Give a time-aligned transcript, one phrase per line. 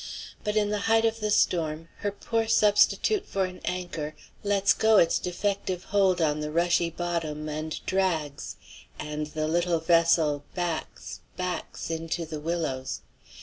[0.43, 4.97] But in the height of the storm her poor substitute for an anchor lets go
[4.97, 8.55] its defective hold on the rushy bottom and drags,
[8.97, 13.01] and the little vessel backs, backs, into the willows.